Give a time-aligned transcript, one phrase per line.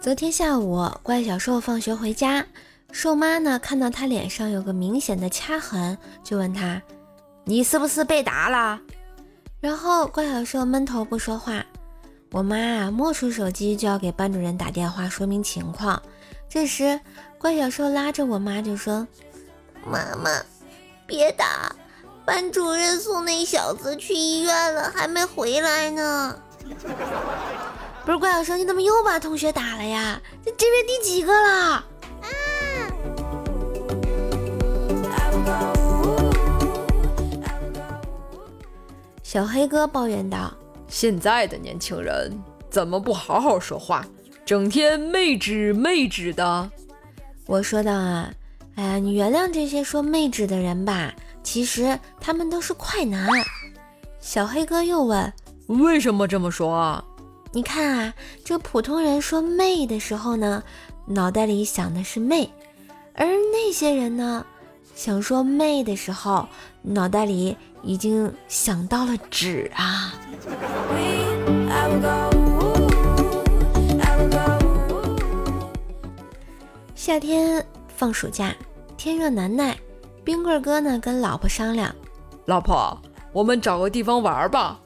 [0.00, 2.44] 昨天下午，怪小兽放学回家，
[2.92, 6.82] 兽妈呢看到他脸上有个明显的掐痕，就问他
[7.44, 8.78] ：“你是不是被打了？”
[9.60, 11.64] 然后怪小兽闷头不说话。
[12.30, 16.02] 我妈啊摸出手机就要给班主任打电话说明情况。
[16.48, 17.00] 这时，
[17.38, 19.06] 怪小兽拉着我妈就说
[19.86, 20.42] ：“妈妈，
[21.06, 21.74] 别打，
[22.26, 26.36] 班主任送那小子去医院了，还没回来呢。”
[28.04, 30.20] 不是怪小生，你怎么又把同学打了呀？
[30.44, 31.84] 这这边第几个了？
[32.20, 32.28] 啊！
[39.22, 40.52] 小黑哥抱怨道
[40.86, 42.30] ：“现在的年轻人
[42.68, 44.04] 怎么不好好说话，
[44.44, 46.70] 整天妹纸妹纸的？”
[47.46, 48.30] 我说道：“啊，
[48.74, 51.10] 哎呀，你原谅这些说妹纸的人吧，
[51.42, 53.26] 其实他们都是快男。”
[54.20, 55.32] 小黑哥又问
[55.68, 57.02] ：“为什么这么说啊？”
[57.54, 60.60] 你看啊，这普通人说妹的时候呢，
[61.06, 62.48] 脑袋里想的是妹；
[63.14, 64.44] 而那些人呢，
[64.96, 66.48] 想说妹的时候，
[66.82, 70.12] 脑袋里已经想到了纸啊。
[76.96, 77.64] 夏天
[77.96, 78.52] 放暑假，
[78.96, 79.78] 天热难耐，
[80.24, 81.94] 冰棍哥呢跟老婆商量
[82.46, 83.00] ：“老婆，
[83.32, 84.80] 我们找个地方玩吧。”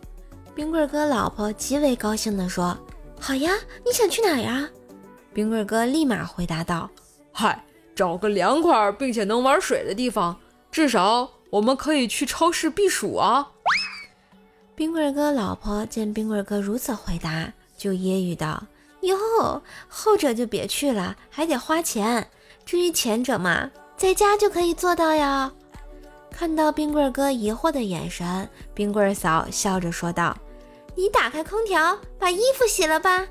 [0.59, 2.77] 冰棍哥老婆极为高兴地说
[3.21, 3.53] ：“好呀，
[3.87, 4.69] 你想去哪儿呀？”
[5.33, 6.91] 冰棍哥立马回答道
[7.31, 7.65] ：“嗨，
[7.95, 10.37] 找个凉快并且能玩水的地方，
[10.73, 13.49] 至少我们可以去超市避暑啊。”
[14.75, 18.61] 冰棍哥老婆见冰棍哥如此回答，就揶揄道
[19.03, 22.29] ：“哟，后者就别去了，还得花钱。
[22.67, 25.53] 至于前者嘛，在家就可以做到呀。”
[26.37, 30.37] 看到冰棍哥疑惑的眼神，冰棍嫂笑着说道。
[30.99, 33.25] 你打开空调，把衣服洗了吧。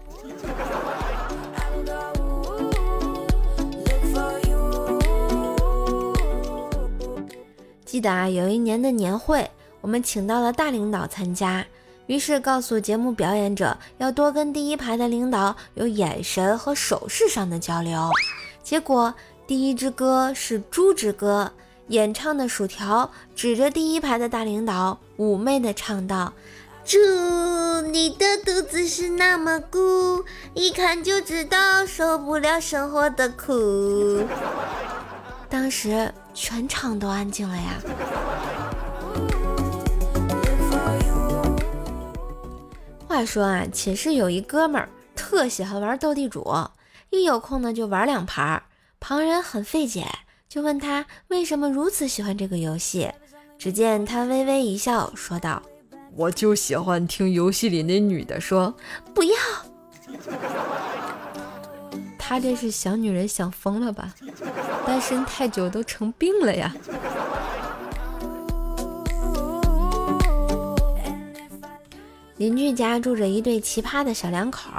[7.84, 11.66] 记得啊，有一年的年会，我们请到了大领导参加，
[12.06, 18.10] 于是告诉节目表演者要多跟第一排的领导有眼神和手势上的交流。
[18.64, 19.14] 结果
[19.46, 21.52] 第一支歌是《猪之歌》，
[21.90, 26.32] 演唱的薯条指着第一排的大领导，妩媚的唱道。
[26.88, 26.98] 猪，
[27.92, 34.24] 你的肚子是那么鼓，一看就知道受不了生活的苦。
[35.50, 37.74] 当时全场都安静了呀。
[43.06, 46.50] 话说啊，寝室有一哥们儿特喜欢玩斗地主，
[47.10, 48.64] 一有空呢就玩两盘儿。
[49.02, 50.08] 旁人很费解，
[50.48, 53.12] 就问他为什么如此喜欢这个游戏。
[53.58, 55.62] 只见他微微一笑，说道。
[56.16, 58.74] 我就喜欢听游戏里那女的说
[59.14, 59.36] 不要，
[62.18, 64.14] 他这是小女人想疯了吧？
[64.86, 66.74] 单身太久都成病了呀！
[72.38, 74.70] 邻居家住着一对奇葩的小两口。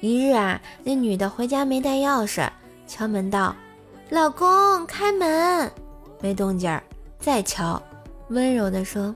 [0.00, 2.48] 一日啊，那女的回家没带钥匙，
[2.86, 3.56] 敲门道
[4.10, 5.70] ：“老公，开门。”
[6.20, 6.82] 没动静儿，
[7.18, 7.82] 再敲，
[8.28, 9.14] 温柔的说。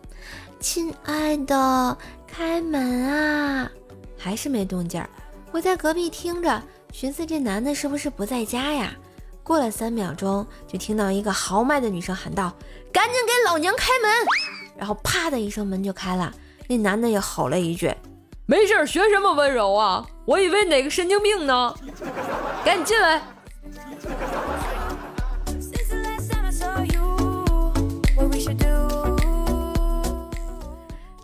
[0.62, 3.68] 亲爱的，开门啊！
[4.16, 5.10] 还是没动静儿。
[5.50, 6.62] 我在隔壁听着，
[6.92, 8.94] 寻思这男的是不是不在家呀？
[9.42, 12.54] 过了三秒钟，就听到一个豪迈的女生喊道
[12.92, 14.10] ：“赶紧给老娘开门！”
[14.78, 16.32] 然后啪的一声，门就开了。
[16.68, 17.92] 那男的也吼了一句
[18.46, 20.06] ：“没事，学什么温柔啊？
[20.26, 21.74] 我以为哪个神经病呢？
[22.64, 23.20] 赶紧进来！”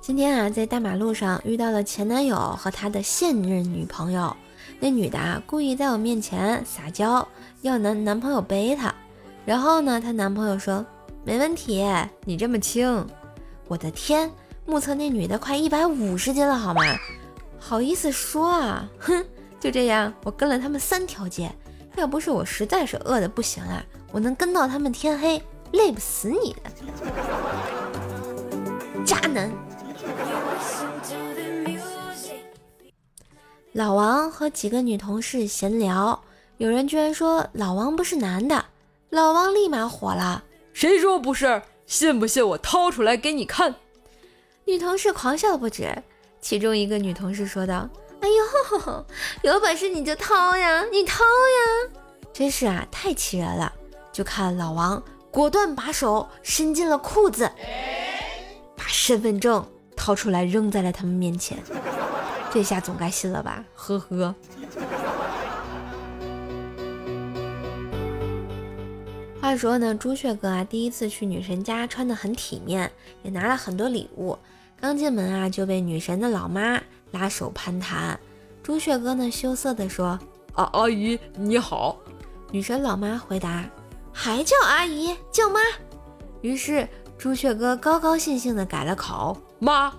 [0.08, 4.34] 今天啊，在大马路上遇到了前男友和他的现任女朋友。
[4.80, 7.28] 那女的啊，故意在我面前撒娇，
[7.60, 8.94] 要男男朋友背她。
[9.44, 10.82] 然后呢，她男朋友说
[11.26, 11.86] 没问题，
[12.24, 13.06] 你这么轻。
[13.66, 14.32] 我的天，
[14.64, 16.82] 目测那女的快一百五十斤了，好吗？
[17.58, 18.88] 好意思说啊？
[18.98, 19.22] 哼，
[19.60, 21.52] 就这样，我跟了他们三条街。
[21.96, 25.42] 要不是我实在是饿的不行了，我能跟到他们天黑，
[25.72, 26.70] 累不死你的，
[29.04, 29.52] 渣男。
[33.78, 36.20] 老王和几个女同事闲聊，
[36.56, 38.64] 有人居然说老王不是男的，
[39.08, 40.42] 老王立马火了
[40.74, 41.62] ：“谁说不是？
[41.86, 43.72] 信不信我掏出来给你看？”
[44.66, 45.96] 女同事狂笑不止，
[46.40, 47.88] 其中一个女同事说道
[48.20, 49.04] ：“哎呦，
[49.42, 51.92] 有本事你就掏呀，你掏呀！
[52.32, 53.72] 真是啊，太气人了！”
[54.10, 57.48] 就看老王果断把手伸进了裤子，
[58.76, 59.64] 把身份证
[59.94, 61.56] 掏出来扔在了他们面前。
[62.50, 63.64] 这下总该信了吧？
[63.74, 64.34] 呵呵。
[69.40, 72.90] 话说呢，朱雀哥啊，第一次去女神家，穿得很体面，
[73.22, 74.36] 也拿了很多礼物。
[74.80, 76.80] 刚进门啊，就被女神的老妈
[77.12, 78.18] 拉手攀谈。
[78.62, 80.18] 朱雀哥呢，羞涩地说
[80.54, 81.96] ：“啊，阿姨你好。”
[82.50, 83.64] 女神老妈回答
[84.12, 85.60] ：“还叫阿姨，叫妈。”
[86.42, 89.92] 于是朱雀哥高高兴兴地改了口：“妈。”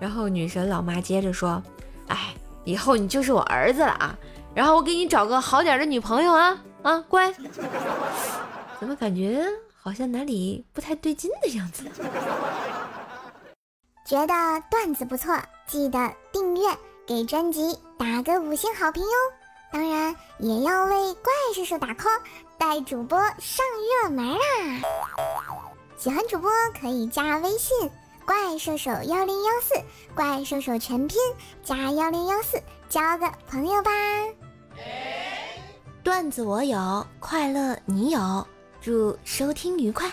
[0.00, 1.62] 然后女神老妈接着说
[2.08, 2.34] ：“哎，
[2.64, 4.16] 以后你就是我儿子了啊！
[4.54, 7.32] 然后我给你找个好点的女朋友啊啊，乖。
[8.78, 9.44] ”怎么感觉
[9.80, 11.84] 好像哪里不太对劲的样子？
[14.06, 14.34] 觉得
[14.70, 15.36] 段子不错，
[15.66, 15.98] 记得
[16.32, 16.62] 订阅，
[17.06, 19.08] 给专辑打个五星好评哟！
[19.70, 22.18] 当然也要为怪叔叔打 call，
[22.56, 23.66] 带主播上
[24.02, 24.38] 热门啊！
[25.98, 26.50] 喜欢主播
[26.80, 27.90] 可以加微信
[28.28, 29.82] 怪兽手幺零幺四，
[30.14, 31.18] 怪兽手全拼
[31.62, 33.90] 加幺零幺四，交个朋友吧！
[36.04, 38.46] 段子我有，快乐你有。
[38.82, 40.12] 祝收听愉快。